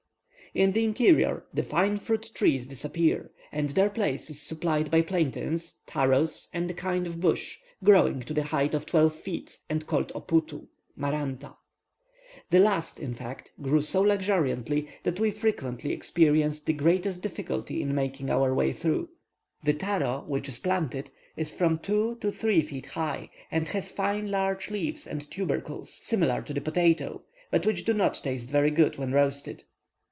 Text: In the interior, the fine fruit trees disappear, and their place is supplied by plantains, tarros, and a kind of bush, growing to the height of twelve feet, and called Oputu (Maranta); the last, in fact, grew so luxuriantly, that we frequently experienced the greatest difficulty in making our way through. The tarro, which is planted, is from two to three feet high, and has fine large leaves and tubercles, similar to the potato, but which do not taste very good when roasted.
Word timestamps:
In 0.53 0.73
the 0.73 0.83
interior, 0.83 1.45
the 1.53 1.63
fine 1.63 1.95
fruit 1.95 2.29
trees 2.33 2.67
disappear, 2.67 3.31
and 3.53 3.69
their 3.69 3.89
place 3.89 4.29
is 4.29 4.41
supplied 4.41 4.91
by 4.91 5.01
plantains, 5.01 5.77
tarros, 5.87 6.49
and 6.53 6.69
a 6.69 6.73
kind 6.73 7.07
of 7.07 7.21
bush, 7.21 7.57
growing 7.85 8.19
to 8.23 8.33
the 8.33 8.43
height 8.43 8.73
of 8.73 8.85
twelve 8.85 9.15
feet, 9.15 9.59
and 9.69 9.87
called 9.87 10.11
Oputu 10.13 10.67
(Maranta); 10.99 11.55
the 12.49 12.59
last, 12.59 12.99
in 12.99 13.13
fact, 13.13 13.53
grew 13.61 13.79
so 13.79 14.01
luxuriantly, 14.01 14.89
that 15.03 15.21
we 15.21 15.31
frequently 15.31 15.93
experienced 15.93 16.65
the 16.65 16.73
greatest 16.73 17.21
difficulty 17.21 17.81
in 17.81 17.95
making 17.95 18.29
our 18.29 18.53
way 18.53 18.73
through. 18.73 19.07
The 19.63 19.73
tarro, 19.73 20.25
which 20.27 20.49
is 20.49 20.59
planted, 20.59 21.11
is 21.37 21.53
from 21.53 21.79
two 21.79 22.15
to 22.19 22.29
three 22.29 22.61
feet 22.61 22.87
high, 22.87 23.29
and 23.51 23.69
has 23.69 23.93
fine 23.93 24.29
large 24.29 24.69
leaves 24.69 25.07
and 25.07 25.31
tubercles, 25.31 25.93
similar 26.03 26.41
to 26.41 26.53
the 26.53 26.59
potato, 26.59 27.21
but 27.51 27.65
which 27.65 27.85
do 27.85 27.93
not 27.93 28.15
taste 28.21 28.49
very 28.51 28.69
good 28.71 28.97
when 28.97 29.13
roasted. 29.13 29.63